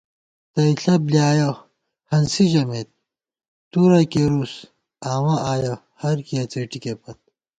[0.53, 1.49] تئیݪہ بۡلیایَہ
[2.11, 2.89] ہنسی ژَمېت،
[3.71, 4.53] تُرہ کېرُس
[5.11, 7.19] آمہ آیَہ ہرکِیہ څېٹِکےپت